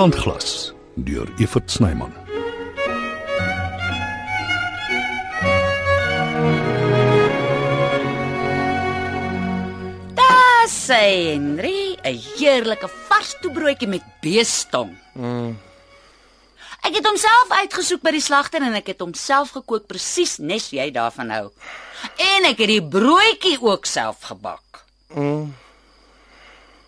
Sandglas 0.00 0.72
deur 0.94 1.28
Evert 1.36 1.70
Snyman. 1.70 2.12
Daar 10.14 10.68
sê 10.68 11.04
Henry, 11.36 12.00
'n 12.00 12.16
heerlike 12.16 12.88
vars 12.88 13.36
toebroodjie 13.42 13.88
met 13.88 14.00
beestong. 14.22 14.96
Ek 16.80 16.94
het 16.96 17.04
homself 17.04 17.50
uitgesoek 17.50 18.00
by 18.00 18.10
die 18.16 18.24
slagter 18.24 18.62
en 18.62 18.72
ek 18.80 18.86
het 18.86 19.04
homself 19.04 19.52
gekook 19.52 19.84
presies 19.86 20.38
nes 20.38 20.70
jy 20.70 20.88
daarvan 20.90 21.28
hou. 21.30 21.52
En 22.16 22.48
ek 22.48 22.56
het 22.64 22.72
die 22.72 22.88
broodjie 22.88 23.60
ook 23.60 23.84
self 23.84 24.24
gebak. 24.32 24.80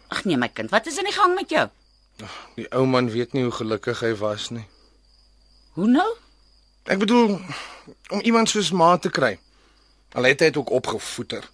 Ag 0.09 0.25
nee 0.25 0.37
my 0.37 0.49
kind, 0.49 0.71
wat 0.71 0.87
is 0.87 0.97
aan 0.97 1.13
die 1.13 1.21
gang 1.21 1.35
met 1.35 1.51
jou? 1.51 1.69
Die 2.57 2.69
ou 2.77 2.85
man 2.87 3.11
weet 3.11 3.33
nie 3.33 3.43
hoe 3.43 3.53
gelukkig 3.53 4.01
hy 4.01 4.15
was 4.21 4.51
nie. 4.51 4.67
Hoe 5.77 5.89
nou? 5.89 6.09
Ek 6.85 6.99
bedoel 6.99 7.39
om 8.11 8.21
iemand 8.21 8.51
soos 8.51 8.71
ma 8.71 8.97
te 8.99 9.11
kry. 9.11 9.39
Al 10.13 10.29
het 10.29 10.43
hy 10.45 10.51
dit 10.51 10.57
ook 10.61 10.71
opgevoeter. 10.71 11.47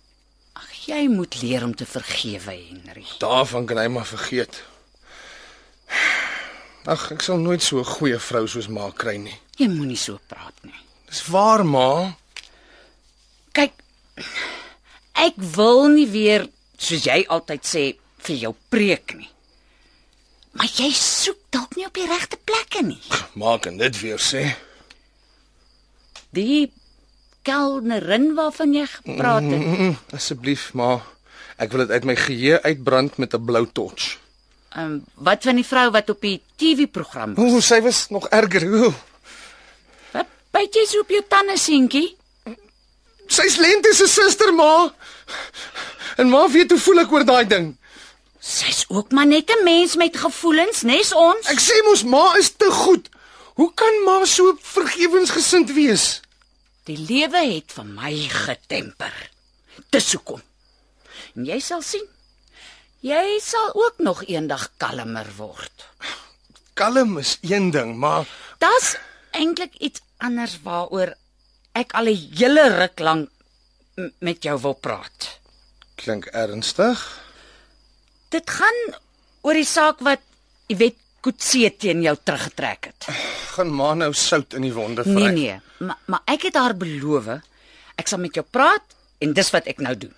Ag 0.59 0.73
jy 0.89 1.05
moet 1.13 1.37
leer 1.43 1.65
om 1.65 1.75
te 1.77 1.87
vergewe, 1.87 2.57
Henry. 2.57 3.05
Daarvan 3.23 3.67
kan 3.67 3.79
hy 3.79 3.87
maar 3.93 4.09
vergeet. 4.09 4.63
Ag, 6.89 7.11
ek 7.13 7.23
sal 7.23 7.39
nooit 7.39 7.63
so 7.63 7.79
'n 7.79 7.85
goeie 7.85 8.19
vrou 8.19 8.47
soos 8.49 8.69
ma 8.69 8.91
kry 8.91 9.17
nie. 9.17 9.37
Jy 9.59 9.69
moenie 9.69 9.97
so 9.97 10.19
praat 10.27 10.55
nie. 10.63 10.81
Dis 11.07 11.27
waar, 11.27 11.65
ma. 11.65 12.17
Kyk, 13.53 13.73
ek 15.15 15.35
wil 15.37 15.89
nie 15.89 16.07
weer 16.07 16.49
soos 16.79 17.05
jy 17.05 17.25
altyd 17.29 17.63
sê 17.65 17.85
vir 18.27 18.37
jou 18.37 18.55
preek 18.69 19.15
nie. 19.15 19.29
Maar 20.59 20.71
jy 20.75 20.89
soek 20.95 21.39
dalk 21.55 21.77
nie 21.79 21.87
op 21.87 21.95
die 21.95 22.07
regte 22.09 22.39
plekke 22.45 22.83
nie. 22.83 23.01
Ma 23.39 23.57
kan 23.63 23.79
dit 23.79 24.01
weer 24.03 24.19
sê. 24.19 24.43
Die 26.35 26.67
kelnerin 27.47 28.33
waarvan 28.37 28.75
jy 28.75 28.87
gepraat 28.91 29.47
het. 29.47 29.63
Mm 29.63 29.77
-mm, 29.79 29.99
asseblief, 30.19 30.73
ma. 30.75 30.99
Ek 31.57 31.71
wil 31.73 31.87
dit 31.87 31.91
uit 31.91 32.05
my 32.05 32.17
geheue 32.17 32.63
uitbrand 32.63 33.17
met 33.17 33.35
'n 33.35 33.45
blou 33.45 33.67
torch. 33.73 34.19
Ehm 34.69 34.85
um, 34.85 35.05
wat 35.15 35.43
van 35.43 35.55
die 35.55 35.67
vrou 35.67 35.91
wat 35.91 36.11
op 36.11 36.21
die 36.21 36.43
TV-program 36.57 37.35
was? 37.35 37.45
Ooh, 37.45 37.61
sy 37.63 37.81
was 37.81 38.09
nog 38.09 38.29
erger. 38.29 38.67
Ooh. 38.67 38.95
Wat 40.13 40.27
byt 40.51 40.75
jy 40.75 40.85
so 40.87 41.01
op 41.01 41.11
jou 41.11 41.23
tande, 41.29 41.57
seentjie? 41.59 42.17
Sy's 43.27 43.57
Lente 43.57 43.95
se 43.95 44.07
suster, 44.07 44.55
ma. 44.55 44.95
En 46.17 46.29
ma 46.29 46.49
weet 46.51 46.71
hoe 46.71 46.81
voel 46.81 47.01
ek 47.01 47.13
oor 47.13 47.25
daai 47.25 47.47
ding. 47.47 47.77
Sy's 48.41 48.85
ook 48.89 49.11
maar 49.13 49.27
net 49.27 49.51
'n 49.51 49.65
mens 49.65 49.97
met 49.97 50.17
gevoelens, 50.17 50.83
nes 50.83 51.13
ons. 51.15 51.47
Ek 51.47 51.61
sê 51.61 51.75
mos 51.85 52.03
ma 52.05 52.37
is 52.37 52.51
te 52.57 52.71
goed. 52.71 53.09
Hoe 53.55 53.73
kan 53.75 54.05
ma 54.05 54.25
so 54.25 54.57
vergewensgesind 54.63 55.73
wees? 55.73 56.21
Die 56.85 56.97
lewe 56.99 57.55
het 57.55 57.73
vir 57.73 57.85
my 57.85 58.15
getemper. 58.29 59.31
Dis 59.91 60.13
hoekom. 60.13 60.43
En 61.37 61.45
jy 61.45 61.59
sal 61.61 61.83
sien. 61.83 62.07
Jy 63.01 63.39
sal 63.43 63.71
ook 63.75 63.95
nog 63.99 64.25
eendag 64.25 64.71
kalmer 64.77 65.27
word. 65.37 65.87
Kalm 66.75 67.19
is 67.19 67.39
een 67.43 67.71
ding, 67.71 67.97
maar 67.97 68.27
Das 68.59 68.97
eintlik 69.31 69.75
iets 69.79 70.01
anders 70.19 70.59
waaroor 70.63 71.15
ek 71.73 71.93
al 71.93 72.07
'n 72.09 72.31
hele 72.39 72.69
ruk 72.79 72.99
lank 72.99 73.31
met 74.21 74.43
jou 74.43 74.61
wil 74.61 74.73
praat. 74.75 75.39
klink 75.97 76.27
ernstig. 76.27 77.21
Dit 78.33 78.51
gaan 78.51 78.79
oor 79.47 79.55
die 79.55 79.65
saak 79.69 80.01
wat 80.05 80.21
Iwet 80.69 80.97
Kutse 81.25 81.71
teen 81.81 82.03
jou 82.05 82.15
teruggetrek 82.25 82.91
het. 82.93 83.07
Gaan 83.57 83.71
ma 83.75 83.95
nou 83.95 84.13
sout 84.15 84.55
in 84.55 84.63
die 84.63 84.73
wonde 84.75 85.03
vry. 85.03 85.15
Nee 85.15 85.33
nee, 85.35 85.61
maar 85.79 85.99
maar 86.07 86.23
ek 86.31 86.43
het 86.49 86.55
haar 86.61 86.77
beloof 86.79 87.27
ek 87.99 88.07
sal 88.07 88.21
met 88.23 88.35
jou 88.39 88.45
praat 88.47 88.85
en 89.21 89.33
dis 89.35 89.51
wat 89.51 89.67
ek 89.67 89.81
nou 89.83 89.95
doen. 89.99 90.15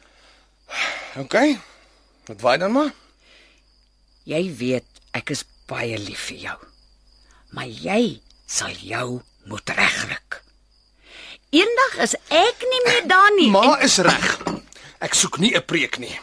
OK. 1.16 1.36
Wat 2.28 2.40
waai 2.44 2.58
dan 2.58 2.72
maar? 2.72 2.90
Jy 4.28 4.42
weet 4.60 5.00
ek 5.16 5.30
is 5.34 5.44
baie 5.70 5.96
lief 5.98 6.26
vir 6.28 6.36
jou. 6.50 6.58
Maar 7.56 7.66
jy 7.66 8.20
sal 8.46 8.74
jou 8.84 9.20
moet 9.48 9.70
regruk. 9.74 10.42
Eendag 11.50 11.96
is 12.04 12.14
ek 12.28 12.66
nie 12.70 12.82
meer 12.86 13.08
daar 13.08 13.32
nie. 13.38 13.48
Ma 13.50 13.78
en- 13.78 13.84
is 13.88 13.96
reg. 13.98 14.28
Ek 15.00 15.14
soek 15.14 15.38
nie 15.38 15.54
'n 15.56 15.64
preek 15.64 15.98
nie. 15.98 16.18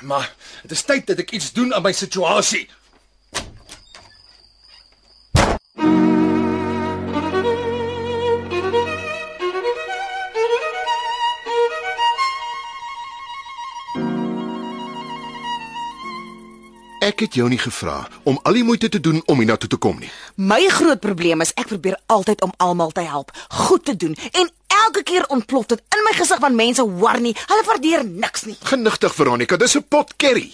Maar 0.00 0.34
dit 0.62 0.70
is 0.70 0.82
tyd 0.82 1.06
dat 1.06 1.18
ek 1.18 1.30
iets 1.30 1.52
doen 1.52 1.74
aan 1.74 1.82
my 1.82 1.92
situasie. 1.92 2.68
Ek 17.06 17.20
het 17.22 17.36
jou 17.38 17.48
nie 17.48 17.58
gevra 17.58 18.08
om 18.24 18.38
al 18.42 18.56
die 18.58 18.64
moeite 18.66 18.88
te 18.88 19.00
doen 19.00 19.22
om 19.30 19.38
hiernatoe 19.38 19.68
te 19.70 19.76
kom 19.76 20.00
nie. 20.02 20.10
My 20.34 20.66
groot 20.68 21.00
probleem 21.00 21.40
is 21.40 21.52
ek 21.54 21.70
probeer 21.70 21.96
altyd 22.12 22.42
om 22.42 22.52
almal 22.56 22.90
te 22.90 23.04
help, 23.06 23.30
goed 23.48 23.84
te 23.84 23.96
doen 23.96 24.16
en 24.32 24.50
elke 24.86 25.02
keer 25.02 25.26
ontplof 25.34 25.66
dit 25.72 25.82
in 25.96 26.04
my 26.06 26.12
gesig 26.16 26.40
van 26.42 26.54
mense 26.58 26.82
hoor 26.82 27.20
nie. 27.20 27.34
Hulle 27.46 27.64
waardeer 27.66 28.04
niks 28.06 28.46
nie. 28.46 28.56
Genigtig 28.70 29.14
Veronica, 29.14 29.56
dis 29.56 29.76
'n 29.76 29.82
pot 29.88 30.14
curry. 30.16 30.52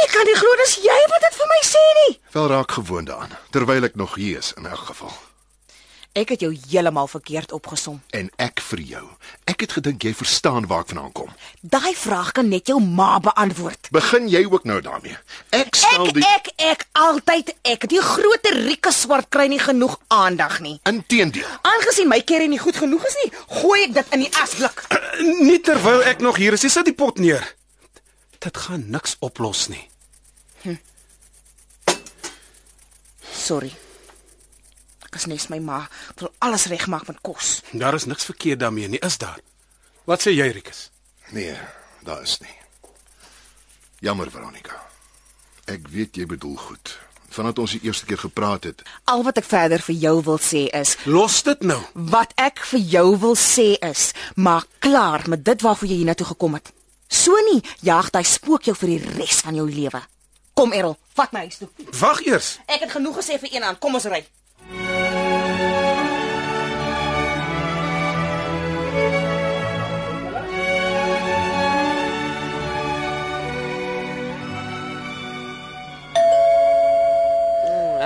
Ek 0.00 0.10
kan 0.12 0.24
nie 0.24 0.36
glo 0.36 0.56
dis 0.62 0.76
jy 0.82 1.00
wat 1.12 1.20
dit 1.26 1.34
vir 1.40 1.48
my 1.50 1.60
sê 1.66 1.84
nie. 2.00 2.20
Wel 2.32 2.46
raak 2.48 2.70
gewoond 2.72 3.06
daaraan 3.06 3.36
terwyl 3.50 3.84
ek 3.84 3.96
nog 3.96 4.14
hier 4.14 4.38
is 4.38 4.52
in 4.56 4.66
elk 4.66 4.86
geval. 4.92 5.12
Ek 6.12 6.32
het 6.34 6.40
jou 6.42 6.50
heeltemal 6.50 7.06
verkeerd 7.06 7.52
opgesom. 7.54 8.00
En 8.10 8.30
ek 8.42 8.58
vir 8.66 8.80
jou. 8.82 9.02
Ek 9.46 9.60
het 9.62 9.76
gedink 9.76 10.02
jy 10.02 10.10
verstaan 10.18 10.64
waar 10.66 10.82
ek 10.82 10.88
vandaan 10.90 11.12
kom. 11.14 11.28
Daai 11.62 11.94
vraag 11.94 12.32
kan 12.34 12.48
net 12.50 12.66
jou 12.66 12.80
ma 12.82 13.20
beantwoord. 13.22 13.90
Begin 13.94 14.26
jy 14.28 14.40
ook 14.50 14.64
nou 14.66 14.80
daarmee? 14.82 15.14
Ek 15.54 15.78
stel 15.78 16.08
Ek 16.08 16.14
die 16.18 16.24
ek 16.26 16.48
ek 16.72 16.82
altyd 16.98 17.52
ek. 17.62 17.86
Die 17.92 18.02
groot 18.02 18.50
rieke 18.56 18.90
swart 18.92 19.28
kry 19.30 19.46
nie 19.52 19.60
genoeg 19.62 19.94
aandag 20.08 20.58
nie. 20.60 20.80
inteendeel. 20.90 21.46
Aangesien 21.62 22.08
my 22.10 22.18
kerry 22.26 22.48
nie 22.50 22.58
goed 22.58 22.76
genoeg 22.76 23.06
is 23.06 23.16
nie, 23.22 23.30
gooi 23.60 23.82
ek 23.84 23.94
dit 24.00 24.12
in 24.18 24.24
die 24.26 24.32
asblik. 24.42 24.82
Nie 25.46 25.60
terwyl 25.62 26.02
ek 26.10 26.18
nog 26.26 26.36
hier 26.42 26.52
is, 26.58 26.62
jy 26.66 26.70
sit 26.74 26.84
die 26.90 26.94
pot 26.96 27.18
neer. 27.22 27.44
Dit 28.40 28.56
gaan 28.56 28.88
niks 28.90 29.14
oplos 29.20 29.68
nie. 29.70 29.86
Sorry. 33.30 33.70
Ek 35.10 35.16
is 35.18 35.26
nes 35.26 35.48
my 35.50 35.58
ma. 35.58 35.80
Ek 36.14 36.20
wil 36.22 36.30
alles 36.46 36.68
regmaak 36.70 37.08
met 37.10 37.18
kos. 37.26 37.60
Daar 37.74 37.94
is 37.98 38.06
niks 38.06 38.24
verkeerd 38.28 38.60
daarmee 38.62 38.88
nie, 38.88 39.00
is 39.02 39.18
daar? 39.18 39.40
Wat 40.06 40.22
sê 40.22 40.30
jy, 40.30 40.46
Rikus? 40.54 40.90
Nee, 41.34 41.56
daar 42.06 42.22
is 42.22 42.38
nie. 42.40 42.54
Jammer 44.00 44.30
Veronica. 44.30 44.78
Ek 45.70 45.88
weet 45.92 46.16
jy 46.16 46.26
bedoel 46.30 46.56
goed. 46.56 46.94
Vandat 47.30 47.58
ons 47.62 47.74
die 47.76 47.82
eerste 47.86 48.06
keer 48.08 48.18
gepraat 48.18 48.64
het, 48.66 48.80
Al 49.06 49.22
wat 49.22 49.36
ek 49.38 49.46
verder 49.46 49.82
vir 49.86 49.94
jou 50.02 50.16
wil 50.26 50.38
sê 50.42 50.64
is, 50.74 50.96
Los 51.06 51.42
dit 51.46 51.60
nou. 51.62 51.78
wat 51.94 52.32
ek 52.42 52.58
vir 52.72 52.80
jou 52.80 53.16
wil 53.22 53.36
sê 53.38 53.76
is, 53.86 54.08
maak 54.34 54.66
klaar 54.82 55.28
met 55.30 55.44
dit 55.46 55.62
waarvoor 55.62 55.88
jy 55.88 56.00
hiernatoe 56.00 56.26
gekom 56.32 56.54
het. 56.58 56.72
So 57.10 57.34
nie 57.52 57.62
jaag 57.86 58.10
daai 58.10 58.24
spook 58.26 58.66
jou 58.66 58.74
vir 58.74 58.88
die 58.96 59.14
res 59.20 59.40
van 59.46 59.54
jou 59.54 59.66
lewe. 59.70 60.02
Kom 60.54 60.72
Errol, 60.74 60.96
vat 61.14 61.32
my 61.32 61.44
huis 61.46 61.58
toe. 61.62 61.68
Wag 62.00 62.20
eers. 62.26 62.58
Ek 62.66 62.80
het 62.82 62.90
genoeg 62.90 63.16
gesê 63.22 63.38
vir 63.38 63.54
een 63.54 63.62
aan. 63.62 63.78
Kom 63.78 63.94
ons 63.94 64.04
ry. 64.10 64.24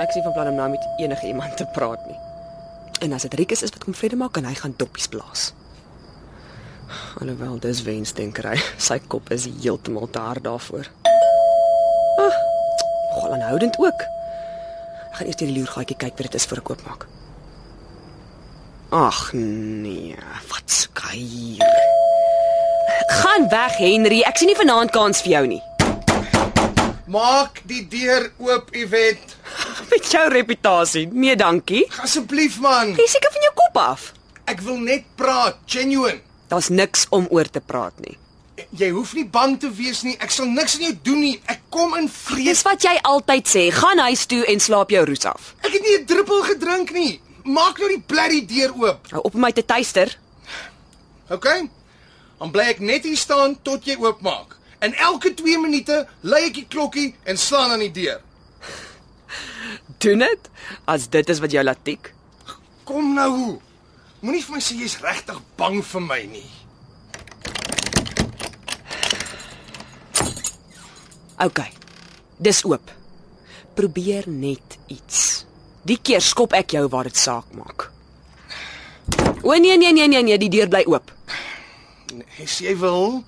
Ek 0.05 0.11
sien 0.13 0.21
van 0.21 0.33
plan 0.35 0.47
om 0.51 0.57
nou 0.59 0.69
met 0.69 0.83
enige 1.01 1.27
iemand 1.27 1.57
te 1.57 1.65
praat 1.73 2.01
nie. 2.05 2.17
En 3.01 3.13
as 3.17 3.23
dit 3.25 3.33
Rikus 3.33 3.63
is 3.65 3.71
wat 3.73 3.83
kom 3.83 3.95
vrede 3.97 4.17
maak, 4.19 4.35
kan 4.37 4.45
hy 4.45 4.53
gaan 4.53 4.75
doppies 4.77 5.07
blaas. 5.09 5.47
Alhoewel 7.17 7.57
dis 7.63 7.81
wensdenkery. 7.87 8.59
Sy 8.87 8.99
kop 9.09 9.31
is 9.33 9.47
heeltemal 9.49 10.05
te 10.13 10.21
hard 10.21 10.45
daarvoor. 10.45 10.91
Ah, 12.21 12.37
nogal 13.15 13.33
aanhoudend 13.39 13.79
ook. 13.81 14.03
Ek 15.09 15.17
gaan 15.17 15.31
eers 15.31 15.39
deur 15.39 15.49
die 15.49 15.57
loergaatjie 15.57 15.97
kyk 16.03 16.19
wat 16.19 16.29
dit 16.29 16.37
is 16.37 16.45
voor 16.51 16.61
ek 16.61 16.69
oopmaak. 16.75 17.07
Ag 18.93 19.21
nee, 19.33 20.13
wat 20.51 20.75
skei. 20.75 21.57
Gaan 23.23 23.49
weg, 23.49 23.79
Henry. 23.81 24.21
Ek 24.21 24.37
sien 24.37 24.53
nie 24.53 24.59
vanaand 24.59 24.93
kans 24.93 25.23
vir 25.25 25.39
jou 25.39 25.41
nie. 25.55 25.63
Maak 27.09 27.63
die 27.65 27.81
deur 27.89 28.29
oop, 28.45 28.69
Iwet. 28.75 29.34
Met 29.91 30.11
jou 30.11 30.29
reputasie. 30.29 31.07
Nee, 31.11 31.35
dankie. 31.35 31.85
Asseblief 32.01 32.59
man. 32.59 32.93
Jy 32.97 33.07
seker 33.07 33.31
van 33.31 33.47
jou 33.47 33.53
kop 33.53 33.77
af. 33.81 34.11
Ek 34.45 34.61
wil 34.65 34.77
net 34.77 35.07
praat, 35.17 35.57
genuine. 35.65 36.21
Daar's 36.47 36.69
niks 36.69 37.07
om 37.09 37.25
oor 37.33 37.49
te 37.49 37.61
praat 37.61 37.97
nie. 38.05 38.17
Jy 38.77 38.89
hoef 38.95 39.13
nie 39.17 39.25
bang 39.27 39.57
te 39.59 39.69
wees 39.73 40.03
nie. 40.05 40.13
Ek 40.23 40.31
sal 40.31 40.47
niks 40.47 40.77
aan 40.77 40.85
jou 40.87 40.97
doen 41.09 41.21
nie. 41.25 41.35
Ek 41.51 41.63
kom 41.73 41.95
in 41.99 42.07
vrede. 42.11 42.51
Dis 42.53 42.61
wat 42.67 42.85
jy 42.85 42.93
altyd 43.09 43.49
sê. 43.51 43.63
Gaan 43.73 43.99
huis 44.05 44.25
toe 44.31 44.43
en 44.51 44.61
slaap 44.63 44.93
jou 44.93 45.01
roes 45.09 45.25
af. 45.27 45.53
Ek 45.65 45.73
het 45.73 45.81
nie 45.81 45.97
'n 45.99 46.05
druppel 46.05 46.43
gedrink 46.43 46.91
nie. 46.91 47.19
Maak 47.43 47.79
nou 47.79 47.89
die 47.89 48.01
blerrie 48.01 48.45
deur 48.45 48.71
oop. 48.73 49.11
Hou 49.11 49.21
op 49.23 49.35
om 49.35 49.41
my 49.41 49.51
te 49.51 49.65
tuister. 49.65 50.17
OK? 51.29 51.47
Dan 52.39 52.51
bly 52.51 52.63
ek 52.69 52.79
net 52.79 53.03
hier 53.03 53.17
staan 53.17 53.57
tot 53.63 53.85
jy 53.85 53.95
oopmaak. 53.99 54.57
En 54.79 54.93
elke 54.93 55.33
2 55.33 55.57
minute 55.59 56.07
lei 56.21 56.45
ek 56.45 56.53
die 56.53 56.67
klokkie 56.69 57.15
en 57.23 57.37
slaan 57.37 57.71
aan 57.71 57.79
die 57.79 57.91
deur. 57.91 58.21
Doen 60.05 60.21
dit 60.21 60.49
as 60.85 61.07
dit 61.09 61.29
is 61.33 61.41
wat 61.41 61.53
jou 61.55 61.63
laat 61.65 61.81
tik. 61.87 62.11
Kom 62.85 63.15
nou. 63.17 63.57
Moenie 64.21 64.43
vir 64.45 64.55
my 64.57 64.61
sê 64.61 64.77
jy's 64.77 64.99
regtig 65.01 65.39
bang 65.57 65.79
vir 65.81 66.03
my 66.05 66.19
nie. 66.29 66.49
OK. 71.41 71.63
Dis 72.37 72.61
oop. 72.69 72.93
Probeer 73.75 74.29
net 74.29 74.77
iets. 74.93 75.45
Die 75.85 75.97
keer 75.97 76.21
skop 76.21 76.53
ek 76.57 76.77
jou 76.77 76.85
waar 76.93 77.09
dit 77.09 77.17
saak 77.17 77.49
maak. 77.57 77.89
O 79.45 79.53
nee 79.53 79.77
nee 79.77 79.93
nee 79.93 80.07
nee 80.09 80.23
nee, 80.25 80.37
die 80.41 80.49
deur 80.53 80.69
bly 80.69 80.85
oop. 80.89 81.11
As 82.41 82.59
jy 82.61 82.73
wil, 82.79 83.23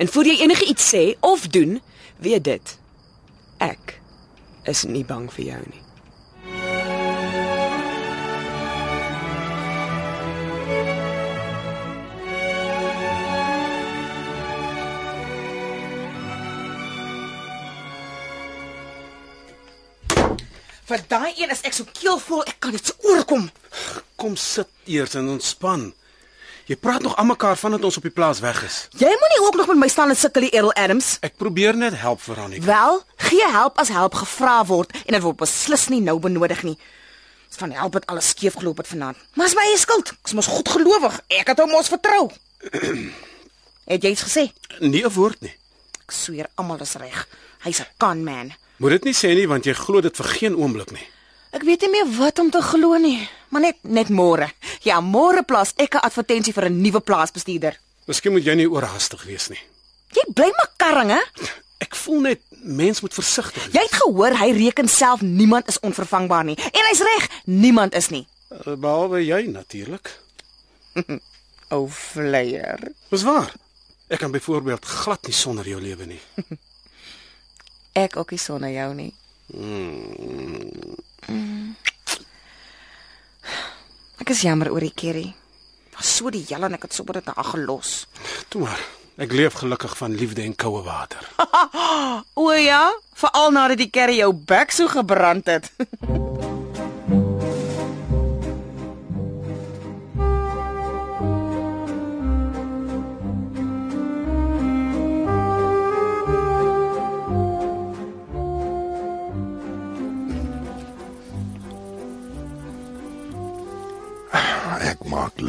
En 0.00 0.08
voor 0.08 0.24
jy 0.24 0.40
enige 0.40 0.64
iets 0.64 0.94
sê 0.94 1.02
of 1.20 1.48
doen, 1.52 1.80
weet 2.16 2.44
dit. 2.44 2.76
Ek 3.60 3.99
is 4.64 4.84
nie 4.84 5.04
bang 5.04 5.30
vir 5.32 5.44
jou 5.44 5.62
nie. 5.68 5.82
Vir 20.90 21.02
daai 21.06 21.36
een 21.38 21.52
is 21.54 21.60
ek 21.62 21.76
so 21.76 21.86
keelvol, 21.94 22.42
ek 22.50 22.56
kan 22.58 22.74
dit 22.74 22.82
se 22.82 22.96
oorkom. 23.06 23.44
Kom 24.18 24.34
sit 24.34 24.66
eers 24.90 25.14
en 25.14 25.28
ontspan. 25.36 25.92
Jy 26.70 26.76
praat 26.78 27.02
nog 27.02 27.16
aan 27.18 27.26
mekaar 27.26 27.56
vandat 27.58 27.82
ons 27.84 27.96
op 27.98 28.04
die 28.06 28.12
plaas 28.14 28.38
weg 28.38 28.60
is. 28.62 28.74
Jy 28.94 29.10
moenie 29.20 29.40
ook 29.42 29.56
nog 29.58 29.66
met 29.66 29.76
my 29.76 29.88
staan 29.90 30.12
en 30.12 30.16
sukkel, 30.16 30.44
Errol 30.54 30.70
Adams. 30.78 31.16
Ek 31.26 31.34
probeer 31.34 31.74
net 31.74 31.96
help 31.98 32.20
Veronica. 32.22 32.62
Wel, 32.62 33.00
gee 33.26 33.48
help 33.50 33.80
as 33.82 33.90
help 33.90 34.14
gevra 34.14 34.60
word 34.68 34.94
en 35.00 35.16
dit 35.16 35.24
word 35.24 35.40
beslis 35.40 35.88
nie 35.90 35.98
nou 36.06 36.14
benodig 36.22 36.62
nie. 36.62 36.76
Dis 37.48 37.58
van 37.58 37.74
help 37.74 37.98
het 37.98 38.06
alles 38.06 38.30
skeef 38.36 38.60
geloop 38.62 38.84
het 38.84 38.90
vanaand. 38.92 39.18
Maar 39.34 39.50
is 39.50 39.58
my 39.58 39.66
eie 39.66 39.82
skuld. 39.82 40.14
Ek 40.14 40.30
is 40.30 40.36
mos 40.38 40.46
goed 40.46 40.70
gelowig. 40.70 41.18
Ek 41.40 41.50
het 41.50 41.58
hom 41.58 41.74
mos 41.74 41.90
vertrou. 41.90 42.28
het 43.90 44.06
jy 44.06 44.14
iets 44.14 44.26
gesê? 44.30 44.46
Nie 44.78 45.02
'n 45.02 45.14
woord 45.18 45.42
nie. 45.42 45.56
Ek 46.06 46.14
sweer 46.14 46.54
almal 46.54 46.86
is 46.86 46.94
reg. 47.02 47.26
Hy's 47.66 47.82
'n 47.82 47.90
con 47.98 48.22
man. 48.22 48.54
Moet 48.78 48.90
dit 48.90 49.10
nie 49.10 49.18
sê 49.18 49.34
nie 49.34 49.50
want 49.50 49.66
jy 49.66 49.74
glo 49.74 50.00
dit 50.00 50.16
vir 50.16 50.26
geen 50.38 50.54
oomblik 50.54 50.94
nie. 50.94 51.08
Ek 51.50 51.64
weet 51.66 51.80
nie 51.82 51.90
meer 51.90 52.06
wat 52.18 52.38
om 52.38 52.50
te 52.50 52.60
glo 52.62 52.96
nie, 53.02 53.28
maar 53.50 53.60
net 53.64 53.80
net 53.82 54.08
môre. 54.08 54.50
Ja, 54.86 55.00
môre 55.00 55.42
plaas 55.42 55.72
ek 55.76 55.94
'n 55.94 56.04
advertensie 56.06 56.52
vir 56.54 56.68
'n 56.70 56.80
nuwe 56.82 57.00
plaasbestuurder. 57.00 57.78
Miskien 58.06 58.32
moet 58.32 58.44
jy 58.44 58.54
nie 58.54 58.70
oorhaastig 58.70 59.24
wees 59.24 59.48
nie. 59.50 59.60
Jy 60.12 60.32
bly 60.34 60.50
maar 60.56 60.70
karring, 60.76 61.10
hè? 61.10 61.20
Ek 61.80 61.94
voel 61.94 62.20
net 62.20 62.40
mens 62.62 63.00
moet 63.00 63.14
versigtig 63.14 63.64
wees. 63.64 63.74
Jy 63.74 63.80
het 63.82 63.92
gehoor 64.02 64.36
hy 64.36 64.50
reken 64.52 64.88
self 64.88 65.20
niemand 65.20 65.68
is 65.68 65.80
onvervangbaar 65.80 66.44
nie. 66.44 66.56
En 66.56 66.84
hy's 66.90 67.00
reg, 67.00 67.28
niemand 67.44 67.94
is 67.94 68.08
nie. 68.10 68.26
Uh, 68.50 68.74
Behalwe 68.76 69.24
jy 69.24 69.46
natuurlik. 69.46 70.10
O, 71.72 71.86
flyer. 71.86 72.80
Dis 73.10 73.22
waar. 73.22 73.52
Ek 74.08 74.18
kan 74.18 74.32
byvoorbeeld 74.32 74.84
glad 74.84 75.22
nie 75.26 75.32
sonder 75.32 75.64
jou 75.68 75.80
lewe 75.80 76.06
nie. 76.06 76.20
Ek 78.04 78.16
ook 78.16 78.30
nie 78.30 78.38
sonder 78.42 78.70
jou 78.70 78.94
nie. 78.94 79.14
Hmm. 79.52 80.94
Mm. 81.26 81.74
Ek 84.20 84.30
is 84.30 84.42
jammer 84.44 84.70
oor 84.72 84.84
die 84.84 84.94
kerry. 84.94 85.26
Was 85.96 86.16
so 86.16 86.30
die 86.30 86.44
jelle 86.46 86.68
en 86.70 86.78
ek 86.78 86.88
het 86.88 86.96
sommer 86.96 87.18
dit 87.18 87.28
na 87.28 87.44
gelos. 87.50 88.06
Toe 88.48 88.64
maar. 88.68 88.82
Ek 89.20 89.32
leef 89.36 89.58
gelukkig 89.60 89.96
van 89.98 90.14
liefde 90.16 90.42
en 90.42 90.54
koue 90.56 90.80
water. 90.86 91.20
O 92.40 92.52
ja, 92.56 92.86
veral 93.20 93.50
nadat 93.52 93.80
die 93.82 93.90
kerry 93.92 94.16
jou 94.22 94.32
bek 94.32 94.72
so 94.72 94.88
gebrand 94.88 95.50
het. 95.50 95.68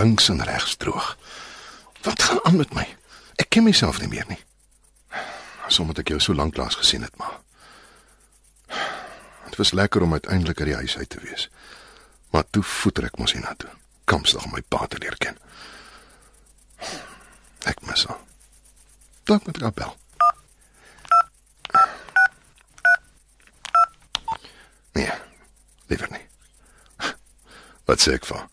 links 0.01 0.29
en 0.29 0.43
regs 0.43 0.75
droog. 0.75 1.17
Wat 2.01 2.23
gaan 2.23 2.43
aan 2.43 2.57
met 2.57 2.73
my? 2.73 2.87
Ek 3.35 3.49
ken 3.53 3.63
myself 3.63 3.99
nie 4.01 4.09
meer 4.09 4.25
nie. 4.27 4.39
Sommige 5.67 6.01
ek 6.01 6.15
jou 6.15 6.19
so 6.19 6.33
lank 6.33 6.57
laas 6.57 6.75
gesien 6.75 7.05
het, 7.05 7.15
maar 7.21 7.39
Dit 9.51 9.59
was 9.59 9.71
lekker 9.71 10.01
om 10.01 10.13
uiteindelik 10.13 10.59
uit 10.59 10.67
die 10.67 10.75
huis 10.75 10.97
uit 10.97 11.09
te 11.09 11.19
wees. 11.19 11.49
Maar 12.29 12.43
toe 12.49 12.63
voeter 12.63 13.03
ek 13.03 13.17
mos 13.19 13.33
hiernatoe. 13.35 13.69
Kamsdag 14.07 14.45
om 14.47 14.53
my 14.55 14.61
pa 14.63 14.85
te 14.87 14.99
leer 15.03 15.17
ken. 15.19 15.35
Ek 17.67 17.81
mis 17.83 18.05
haar. 18.07 18.21
Dalk 19.27 19.45
met 19.45 19.59
haar 19.59 19.75
bel. 19.75 19.91
Nee, 24.95 25.11
liever 25.91 26.07
nie. 26.15 26.23
Wat 27.91 27.99
sê 27.99 28.15
ek 28.15 28.31
vir? 28.31 28.47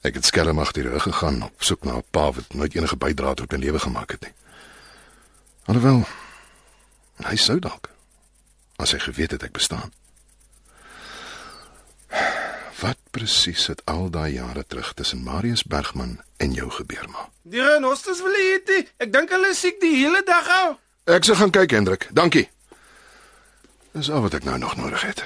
Ek 0.00 0.14
het 0.16 0.24
skelm 0.24 0.58
agter 0.58 0.82
die 0.82 0.92
rug 0.92 1.02
gegaan 1.02 1.42
op 1.42 1.62
soek 1.62 1.84
na 1.84 1.96
'n 1.96 2.04
pa 2.10 2.32
wat 2.32 2.54
nooit 2.54 2.74
enige 2.74 2.96
bydrae 2.96 3.34
tot 3.34 3.52
my 3.52 3.58
lewe 3.58 3.78
gemaak 3.78 4.10
het 4.10 4.20
nie. 4.20 4.32
Alhoewel 5.64 6.06
hy 7.20 7.36
sou 7.36 7.58
dalk 7.58 7.90
as 8.76 8.92
hy 8.92 8.98
geweet 8.98 9.30
het 9.30 9.42
ek 9.42 9.52
bestaan. 9.52 9.92
Wat 12.80 12.96
presies 13.10 13.66
het 13.66 13.82
al 13.84 14.10
daai 14.10 14.32
jare 14.32 14.64
terug 14.66 14.94
tussen 14.94 15.22
Marius 15.22 15.62
Bergman 15.62 16.20
en 16.36 16.52
jou 16.52 16.70
gebeur 16.70 17.08
maar? 17.10 17.28
Die 17.42 17.62
renosters 17.62 18.22
wil 18.22 18.32
eet. 18.34 18.92
Ek 18.96 19.12
dink 19.12 19.30
hulle 19.30 19.50
is 19.52 19.60
siek 19.60 19.80
die 19.80 19.96
hele 19.96 20.22
dag 20.24 20.48
al. 20.48 20.78
Ek 21.04 21.24
sal 21.24 21.34
gaan 21.34 21.50
kyk 21.50 21.70
Hendrik. 21.70 22.08
Dankie. 22.10 22.48
Dis 23.92 24.10
al 24.10 24.22
wat 24.24 24.34
ek 24.34 24.44
nou 24.44 24.58
nog 24.58 24.76
nodig 24.76 25.02
het. 25.02 25.24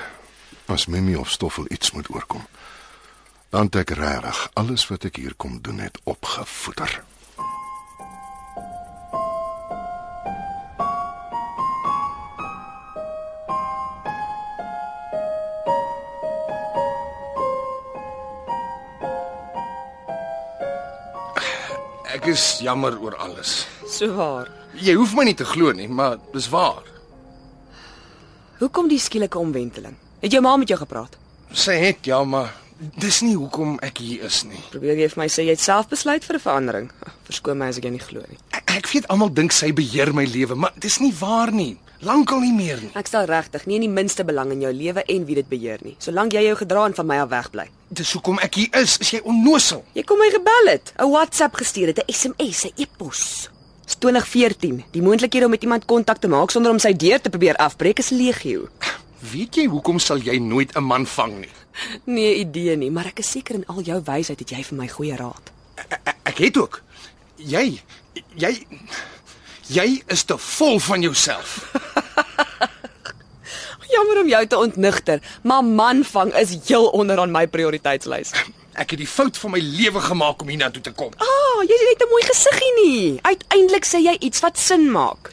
As 0.66 0.86
Mimi 0.86 1.14
of 1.16 1.30
Stoffel 1.30 1.64
iets 1.68 1.92
moet 1.92 2.10
oorkom. 2.10 2.46
Dan 3.54 3.68
het 3.70 3.76
ek 3.76 3.90
regtig 3.94 4.38
alles 4.58 4.82
wat 4.90 5.04
ek 5.06 5.20
hier 5.22 5.34
kom 5.38 5.60
doen 5.62 5.78
het 5.78 5.98
opgevoeder. 6.10 6.90
Ek 22.10 22.26
is 22.26 22.58
jammer 22.58 22.98
oor 22.98 23.14
alles. 23.22 23.68
So 23.86 24.10
waar. 24.18 24.50
Jy 24.74 24.96
hoef 24.98 25.14
my 25.14 25.28
nie 25.30 25.36
te 25.38 25.46
glo 25.46 25.70
nie, 25.70 25.86
maar 25.86 26.18
dis 26.34 26.50
waar. 26.50 26.82
Hoekom 28.58 28.90
die 28.90 28.98
skielike 28.98 29.38
omwenteling? 29.38 29.94
Het 30.26 30.34
jou 30.34 30.42
ma 30.42 30.56
met 30.58 30.74
jou 30.74 30.82
gepraat? 30.82 31.14
Sy 31.54 31.78
het 31.78 32.10
ja, 32.10 32.24
maar 32.26 32.50
dis 32.78 33.20
nie 33.22 33.34
hoekom 33.36 33.78
ek 33.82 33.98
hier 33.98 34.24
is 34.26 34.42
nie. 34.44 34.60
Probeer 34.72 34.98
jy 34.98 35.08
vir 35.12 35.22
my 35.22 35.28
sê 35.30 35.44
jy 35.46 35.54
het 35.54 35.62
self 35.62 35.88
besluit 35.88 36.24
vir 36.24 36.36
'n 36.36 36.44
verandering? 36.46 36.90
Verskoon 37.28 37.58
my 37.58 37.68
as 37.68 37.78
ek 37.78 37.84
jou 37.84 37.92
nie 37.92 38.02
glo 38.02 38.22
nie. 38.28 38.38
Ek, 38.50 38.76
ek 38.78 38.88
weet 38.92 39.08
almal 39.08 39.32
dink 39.32 39.52
sy 39.52 39.72
beheer 39.72 40.12
my 40.12 40.24
lewe, 40.24 40.54
maar 40.54 40.72
dis 40.76 40.98
nie 41.00 41.12
waar 41.12 41.52
nie. 41.52 41.78
Lankal 42.04 42.40
nie 42.40 42.52
meer 42.52 42.82
nie. 42.82 42.90
Ek 42.94 43.06
stel 43.08 43.24
regtig 43.24 43.64
nie 43.66 43.76
in 43.76 43.86
die 43.86 43.94
minste 43.94 44.24
belang 44.24 44.50
in 44.52 44.60
jou 44.60 44.72
lewe 44.72 45.04
en 45.08 45.24
wie 45.24 45.34
dit 45.38 45.48
beheer 45.48 45.80
nie, 45.82 45.96
solank 45.98 46.34
jy 46.34 46.42
jou 46.50 46.56
gedra 46.56 46.84
en 46.86 46.94
van 46.94 47.06
my 47.06 47.18
af 47.22 47.30
wegbly. 47.30 47.68
Dis 47.88 48.12
hoekom 48.12 48.38
ek 48.44 48.54
hier 48.54 48.76
is. 48.82 48.98
Is 49.00 49.14
jy 49.14 49.20
onnosel? 49.24 49.84
Jy 49.94 50.02
kom 50.02 50.18
my 50.18 50.28
gebel 50.34 50.68
het, 50.68 50.92
'n 50.98 51.10
WhatsApp 51.10 51.54
gestuur 51.56 51.94
het, 51.94 51.98
'n 52.04 52.12
SMS, 52.12 52.66
'n 52.66 52.72
e-pos. 52.76 53.48
Dis 53.84 53.96
2014. 53.96 54.84
Die 54.92 55.02
moontlikhede 55.02 55.44
om 55.44 55.50
met 55.50 55.62
iemand 55.62 55.84
kontak 55.84 56.18
te 56.18 56.28
maak 56.28 56.50
sonder 56.50 56.72
om 56.72 56.78
sy 56.78 56.92
deur 56.92 57.20
te 57.20 57.30
probeer 57.30 57.56
afbreek 57.56 57.98
is 57.98 58.10
legio. 58.10 58.68
Weet 59.32 59.56
jy 59.56 59.66
hoekom 59.66 59.98
sal 59.98 60.18
jy 60.18 60.38
nooit 60.38 60.76
'n 60.76 60.84
man 60.84 61.06
vang 61.06 61.40
nie? 61.40 61.63
Nee 62.16 62.34
idee 62.34 62.76
nie, 62.76 62.90
maar 62.90 63.06
ek 63.06 63.18
is 63.18 63.30
seker 63.30 63.54
in 63.54 63.66
al 63.66 63.80
jou 63.82 64.00
wysheid 64.04 64.38
het 64.38 64.50
jy 64.50 64.62
vir 64.64 64.78
my 64.78 64.88
goeie 64.88 65.16
raad. 65.16 65.50
Ek, 65.80 65.98
ek, 66.04 66.16
ek 66.32 66.38
het 66.38 66.56
ook. 66.60 66.82
Jy 67.36 67.80
jy 68.38 68.52
jy 69.68 70.02
is 70.12 70.24
te 70.28 70.36
vol 70.38 70.78
van 70.80 71.02
jouself. 71.02 71.60
Jammer 73.94 74.20
om 74.20 74.28
jou 74.28 74.46
te 74.46 74.58
ontnigter, 74.58 75.20
maar 75.42 75.64
man 75.64 76.04
vang 76.04 76.32
is 76.40 76.56
heel 76.66 76.88
onderaan 76.98 77.30
my 77.30 77.46
prioriteitslys. 77.46 78.32
Ek 78.74 78.90
het 78.90 78.98
die 78.98 79.06
fout 79.06 79.36
van 79.38 79.52
my 79.54 79.60
lewe 79.62 80.00
gemaak 80.02 80.40
om 80.42 80.48
hiernatoe 80.50 80.82
te 80.82 80.90
kom. 80.98 81.12
Ah, 81.22 81.28
oh, 81.30 81.60
jy 81.62 81.76
het 81.90 82.02
'n 82.02 82.10
mooi 82.10 82.24
gesiggie 82.26 82.72
nie. 82.80 83.18
Uiteindelik 83.22 83.86
sê 83.86 84.02
jy 84.02 84.16
iets 84.18 84.42
wat 84.42 84.58
sin 84.58 84.90
maak. 84.90 85.30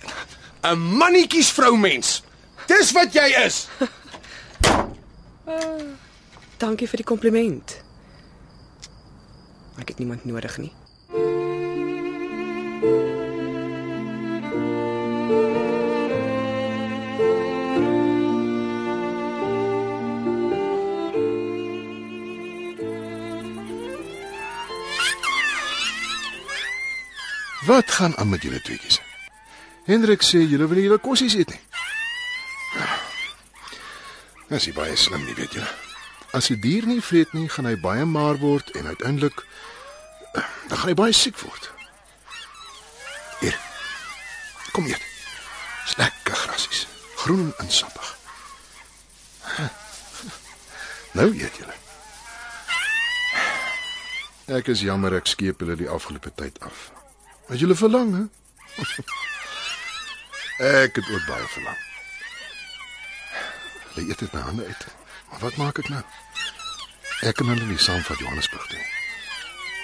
'n 0.61 0.77
Mannetjies 0.77 1.49
vroumens. 1.49 2.21
Dis 2.67 2.91
wat 2.91 3.13
jy 3.13 3.33
is. 3.45 3.67
Dankie 6.61 6.85
vir 6.85 7.01
die 7.01 7.07
kompliment. 7.09 7.71
Ek 9.81 9.89
het 9.89 9.97
niemand 9.97 10.27
nodig 10.29 10.59
nie. 10.61 10.69
Wat 27.65 27.91
gaan 27.91 28.17
aan 28.17 28.29
met 28.29 28.41
julle 28.41 28.61
tweeetjies? 28.61 29.01
Hendrik 29.89 30.21
sê 30.21 30.45
julle 30.45 30.69
wil 30.69 30.77
nie 30.77 30.89
julle 30.91 31.01
kossies 31.01 31.33
eet 31.41 31.49
nie. 31.49 31.63
Dis 34.51 34.69
nie 34.69 34.77
baie 34.77 34.93
slim 34.97 35.25
nie, 35.25 35.33
weet 35.33 35.57
julle. 35.57 35.90
As 36.31 36.49
'n 36.49 36.59
dier 36.59 36.85
nie 36.85 37.01
vreet 37.01 37.33
nie, 37.33 37.49
gaan 37.49 37.65
hy 37.65 37.75
baie 37.79 38.05
maar 38.05 38.37
word 38.37 38.71
en 38.71 38.87
uiteindelik 38.87 39.45
dan 40.67 40.77
gaan 40.77 40.89
hy 40.89 40.95
baie 40.95 41.13
siek 41.13 41.39
word. 41.39 41.71
Hier. 43.39 43.57
Kom 44.71 44.85
hier. 44.85 45.01
Lekker 45.97 46.35
grasies. 46.35 46.87
Groen 47.15 47.53
en 47.57 47.71
sappig. 47.71 48.17
Nou 51.11 51.27
eet 51.35 51.57
julle. 51.59 51.73
Ek 54.55 54.69
is 54.71 54.79
jammer 54.79 55.11
ek 55.17 55.27
skeep 55.27 55.59
julle 55.59 55.75
die 55.75 55.89
afgelope 55.91 56.31
tyd 56.39 56.55
af. 56.63 56.85
Het 57.49 57.59
julle 57.59 57.75
verlang, 57.75 58.13
hè? 58.15 58.23
ek 60.85 60.95
het 60.95 61.11
ook 61.11 61.27
baie 61.27 61.47
verlang. 61.57 61.83
Hulle 63.91 64.07
eet 64.07 64.23
dit 64.23 64.31
my 64.31 64.45
hande 64.47 64.71
uit. 64.71 64.87
Maar 65.31 65.39
wat 65.39 65.55
maak 65.55 65.79
ek 65.79 65.89
nou? 65.89 66.03
Ek 67.21 67.37
kan 67.37 67.47
hulle 67.47 67.65
nie 67.69 67.79
saam 67.79 68.01
van 68.01 68.19
Johannesburg 68.19 68.67
toe. 68.67 68.81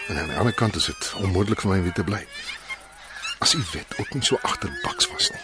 En 0.08 0.18
aan 0.18 0.32
die 0.32 0.38
ander 0.38 0.54
kant 0.54 0.76
is 0.76 0.86
dit 0.86 1.14
onmoontlik 1.22 1.62
vir 1.62 1.72
my 1.72 1.78
om 1.78 1.88
weer 1.88 1.98
te 1.98 2.06
bly. 2.08 2.22
As 3.44 3.54
die 3.56 3.64
wet 3.74 3.98
ook 4.00 4.14
nie 4.14 4.24
so 4.26 4.40
agterbaks 4.42 5.10
was 5.14 5.30
nie. 5.32 5.44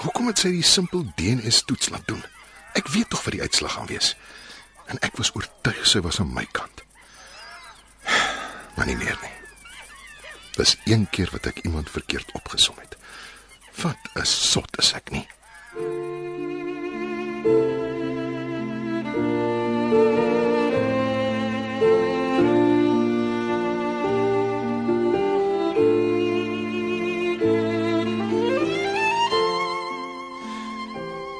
Hoekom 0.00 0.30
het 0.30 0.40
sy 0.40 0.52
die 0.54 0.64
simpel 0.64 1.04
DNA-toets 1.18 1.90
laat 1.92 2.06
doen? 2.08 2.22
Ek 2.78 2.88
weet 2.94 3.10
tog 3.12 3.24
wat 3.26 3.36
die 3.36 3.42
uitslag 3.42 3.74
gaan 3.76 3.90
wees. 3.90 4.14
En 4.88 5.00
ek 5.06 5.18
was 5.20 5.34
oortuig 5.36 5.82
sy 5.86 6.00
was 6.06 6.20
aan 6.22 6.32
my 6.34 6.46
kant. 6.56 6.82
Maar 8.76 8.88
nie 8.88 8.96
meer 8.96 9.18
nie. 9.22 9.34
Dis 10.56 10.76
een 10.88 11.04
keer 11.12 11.30
wat 11.34 11.50
ek 11.50 11.60
iemand 11.68 11.90
verkeerd 11.90 12.32
opgesom 12.38 12.78
het. 12.80 12.96
Wat 13.82 14.00
'n 14.14 14.26
sot 14.26 14.78
is 14.78 14.92
ek 14.92 15.10
nie. 15.10 15.26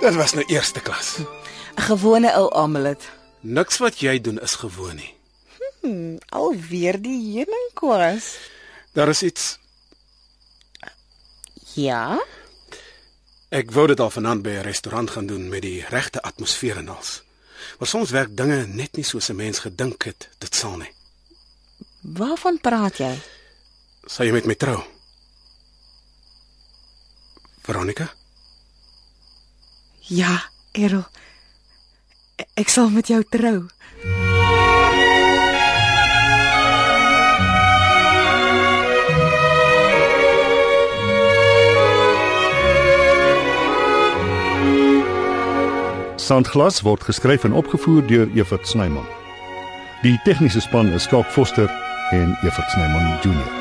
Dit 0.01 0.15
was 0.15 0.33
nou 0.33 0.45
eerste 0.47 0.81
klas. 0.81 1.17
'n 1.77 1.83
Gewone 1.83 2.33
ou 2.35 2.55
amulet. 2.55 3.11
Niks 3.41 3.79
wat 3.79 4.01
jy 4.01 4.21
doen 4.21 4.41
is 4.41 4.55
gewoon 4.55 4.97
nie. 4.97 5.15
Alweer 6.29 7.01
die 7.01 7.21
heuningkwas. 7.35 8.37
Daar 8.93 9.09
is 9.09 9.23
iets 9.23 9.59
Ja. 11.75 12.19
Ek 13.49 13.71
wou 13.71 13.87
dit 13.87 14.01
al 14.01 14.11
vanaand 14.11 14.43
by 14.43 14.51
'n 14.51 14.63
restaurant 14.63 15.11
gaan 15.11 15.27
doen 15.27 15.49
met 15.49 15.63
die 15.63 15.85
regte 15.89 16.23
atmosfeer 16.23 16.77
en 16.77 16.89
als. 16.89 17.23
Maar 17.79 17.89
soms 17.89 18.11
werk 18.11 18.37
dinge 18.37 18.67
net 18.67 18.97
nie 18.97 19.05
soos 19.05 19.29
'n 19.29 19.37
mens 19.37 19.59
gedink 19.59 20.03
het 20.05 20.29
dit 20.39 20.55
sal 20.55 20.77
nie. 20.77 20.93
Waarvan 22.01 22.59
praat 22.61 22.97
jy? 22.97 23.19
Sal 24.07 24.27
jy 24.27 24.33
met 24.33 24.45
my 24.47 24.55
trou? 24.55 24.83
Veronica? 27.63 28.20
Ja, 30.11 30.41
Errol. 30.73 31.05
Ek 32.59 32.71
sal 32.73 32.89
met 32.91 33.07
jou 33.07 33.21
trou. 33.31 33.69
Sandglas 46.19 46.83
word 46.83 47.07
geskryf 47.07 47.47
en 47.47 47.55
opgevoer 47.55 48.03
deur 48.11 48.27
Evert 48.35 48.67
Snyman. 48.67 49.07
Die 50.03 50.19
tegniese 50.27 50.61
span 50.67 50.91
is 50.91 51.07
Skalk 51.07 51.31
Foster 51.31 51.71
en 52.11 52.35
Evert 52.43 52.71
Snyman 52.75 53.19
Junior. 53.23 53.60